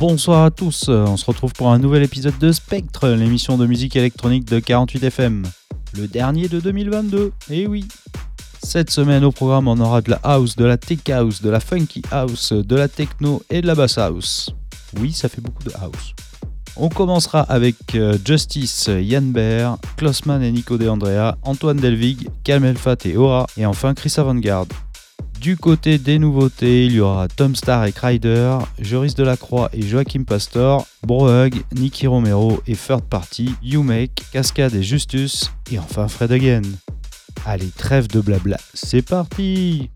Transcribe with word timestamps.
Bonsoir 0.00 0.44
à 0.44 0.50
tous, 0.50 0.88
on 0.88 1.18
se 1.18 1.26
retrouve 1.26 1.52
pour 1.52 1.70
un 1.70 1.78
nouvel 1.78 2.02
épisode 2.02 2.38
de 2.38 2.52
Spectre, 2.52 3.06
l'émission 3.08 3.58
de 3.58 3.66
musique 3.66 3.96
électronique 3.96 4.46
de 4.46 4.58
48 4.58 5.04
FM. 5.04 5.46
Le 5.94 6.08
dernier 6.08 6.48
de 6.48 6.58
2022, 6.58 7.32
et 7.50 7.60
eh 7.60 7.66
oui 7.66 7.86
Cette 8.62 8.90
semaine 8.90 9.24
au 9.24 9.30
programme 9.30 9.68
on 9.68 9.78
aura 9.78 10.00
de 10.00 10.08
la 10.08 10.18
house, 10.22 10.56
de 10.56 10.64
la 10.64 10.78
tech 10.78 11.00
house, 11.10 11.42
de 11.42 11.50
la 11.50 11.60
funky 11.60 12.00
house, 12.10 12.54
de 12.54 12.76
la 12.76 12.88
techno 12.88 13.42
et 13.50 13.60
de 13.60 13.66
la 13.66 13.74
bass 13.74 13.98
house. 13.98 14.54
Oui, 14.98 15.12
ça 15.12 15.28
fait 15.28 15.42
beaucoup 15.42 15.64
de 15.64 15.72
house. 15.74 16.14
On 16.76 16.88
commencera 16.88 17.42
avec 17.42 17.94
euh, 17.94 18.16
Justice, 18.24 18.88
Yann 18.88 19.32
Baer, 19.32 19.76
Klossman 19.98 20.42
et 20.42 20.50
Nico 20.50 20.78
De 20.78 20.88
Andrea, 20.88 21.36
Antoine 21.42 21.76
Delvig, 21.76 22.26
Kamel 22.42 22.78
Fat 22.78 22.96
et 23.04 23.18
Aura, 23.18 23.46
et 23.58 23.66
enfin 23.66 23.92
Chris 23.92 24.14
Avantgarde. 24.16 24.72
Du 25.40 25.56
côté 25.56 25.96
des 25.96 26.18
nouveautés, 26.18 26.84
il 26.84 26.92
y 26.92 27.00
aura 27.00 27.26
Tom 27.26 27.56
Star 27.56 27.86
et 27.86 27.92
Kryder, 27.92 28.58
Joris 28.78 29.14
Delacroix 29.14 29.70
et 29.72 29.80
Joachim 29.80 30.24
Pastor, 30.24 30.86
Brohug, 31.02 31.62
Nicky 31.74 32.06
Romero 32.06 32.60
et 32.66 32.76
Third 32.76 33.04
Party, 33.04 33.54
You 33.62 33.82
Make, 33.82 34.22
Cascade 34.32 34.74
et 34.74 34.82
Justus, 34.82 35.50
et 35.72 35.78
enfin 35.78 36.08
Fred 36.08 36.30
Again. 36.30 36.60
Allez, 37.46 37.70
trêve 37.74 38.06
de 38.08 38.20
blabla, 38.20 38.58
c'est 38.74 39.00
parti 39.00 39.88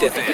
different. 0.00 0.29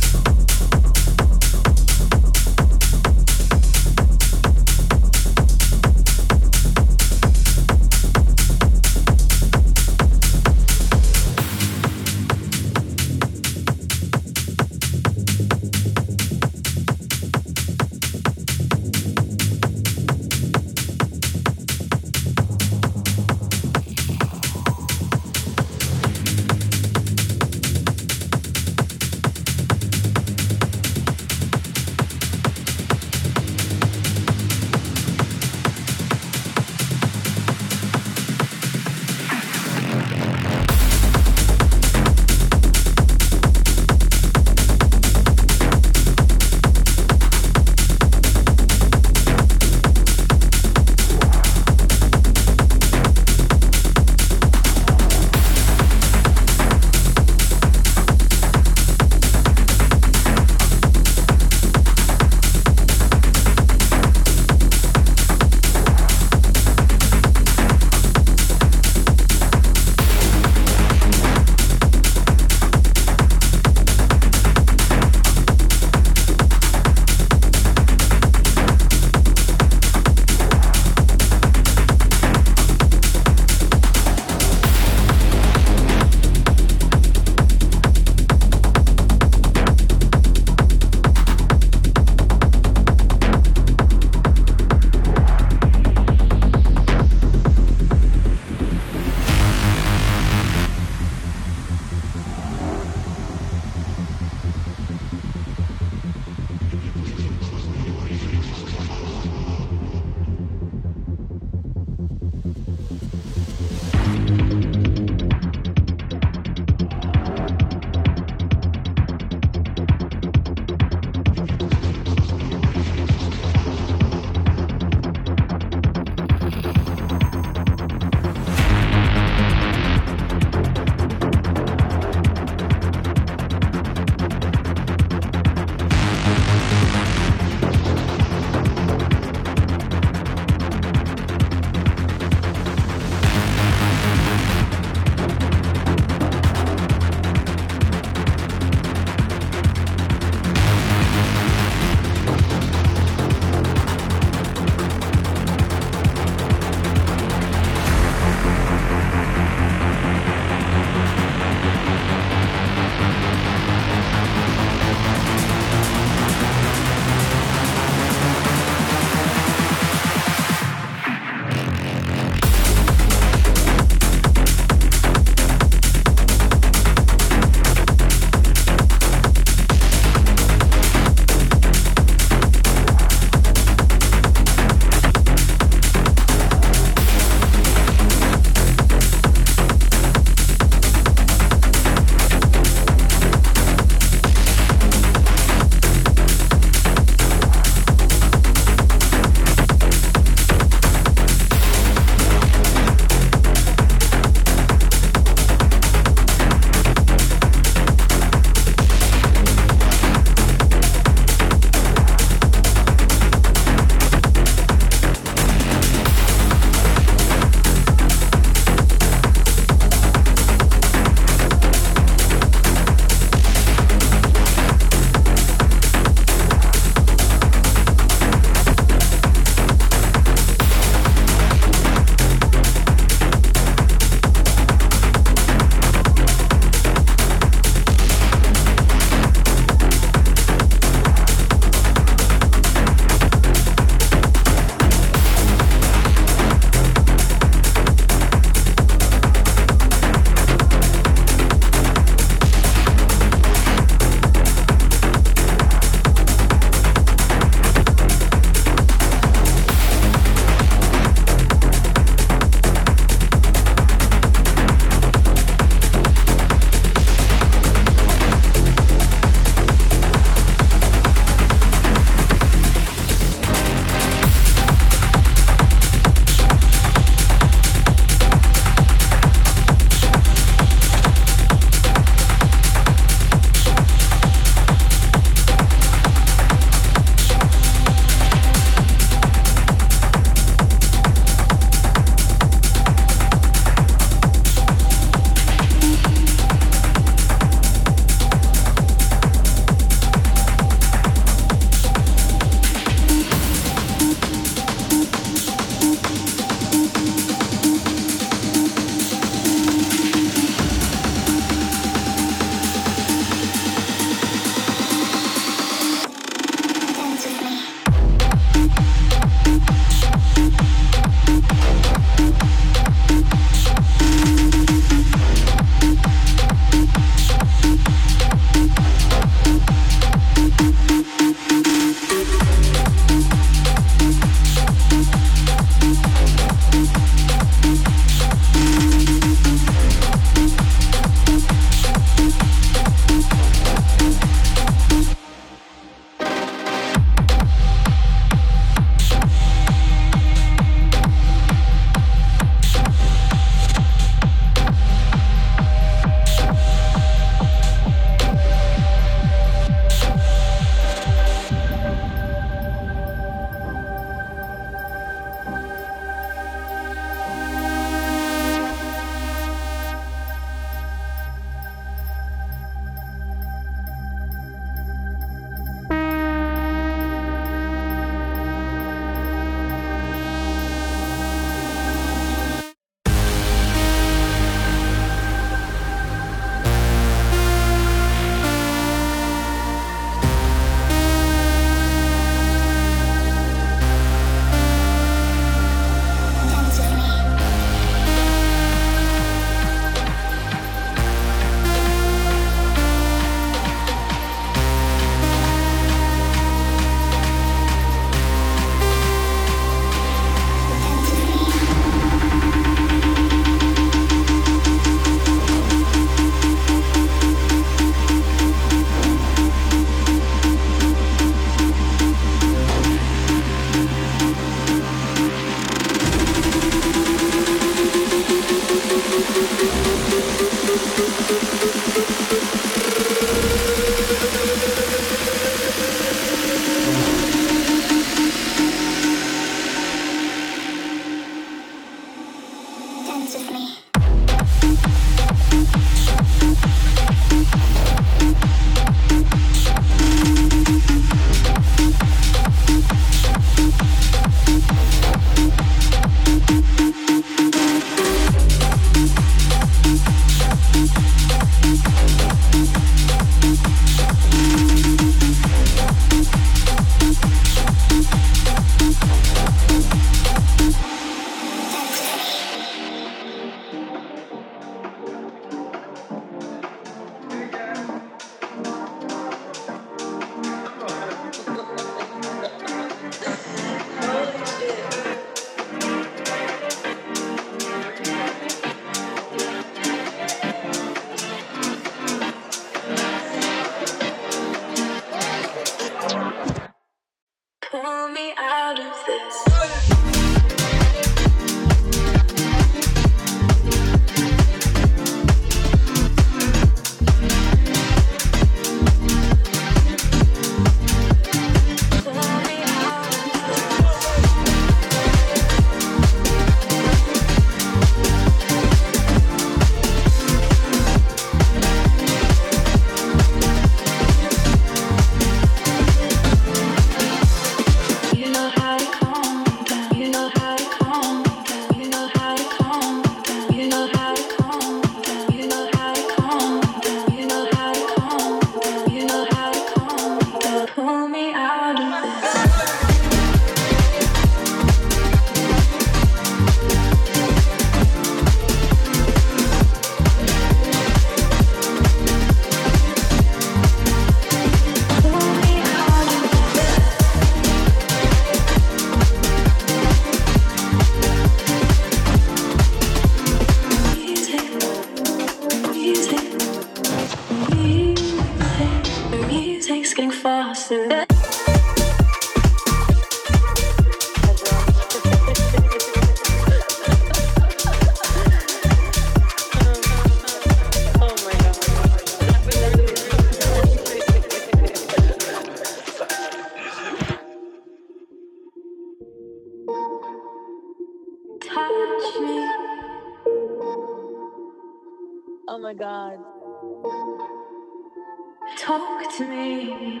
Talk 598.58 599.16
to 599.16 599.26
me. 599.26 600.00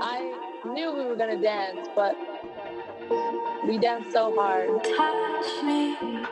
I 0.00 0.34
knew 0.64 0.92
we 0.92 1.04
were 1.04 1.16
gonna 1.16 1.40
dance, 1.40 1.88
but 1.94 2.16
we 3.66 3.78
danced 3.78 4.12
so 4.12 4.34
hard. 4.34 4.68
Touch 4.84 5.64
me. 5.64 5.94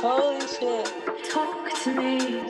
Holy 0.00 0.46
shit. 0.46 0.92
Talk 1.30 1.72
to 1.82 1.94
me. 1.94 2.40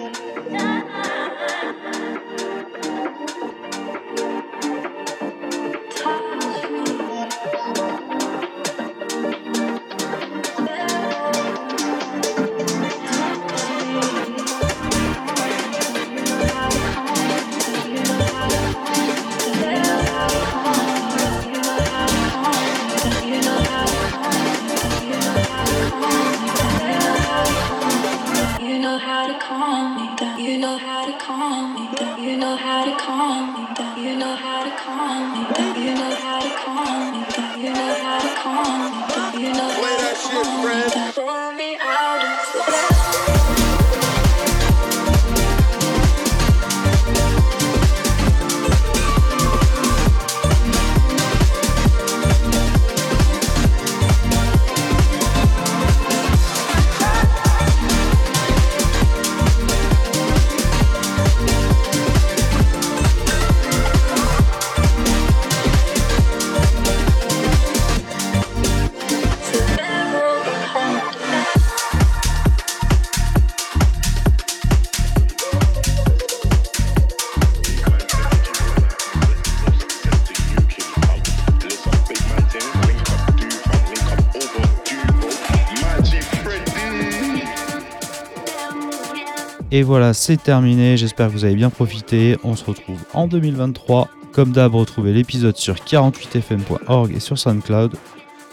Et 89.77 89.83
voilà, 89.83 90.15
c'est 90.15 90.43
terminé. 90.43 90.97
J'espère 90.97 91.27
que 91.27 91.33
vous 91.33 91.45
avez 91.45 91.55
bien 91.55 91.69
profité. 91.69 92.39
On 92.45 92.57
se 92.57 92.65
retrouve 92.65 92.99
en 93.13 93.27
2023. 93.27 94.09
Comme 94.33 94.53
d'hab, 94.53 94.75
retrouvez 94.75 95.13
l'épisode 95.13 95.59
sur 95.59 95.75
48fm.org 95.75 97.13
et 97.15 97.21
sur 97.21 97.39
SoundCloud. 97.39 97.95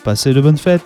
Passez 0.03 0.34
de 0.34 0.41
bonnes 0.41 0.57
fêtes 0.57 0.84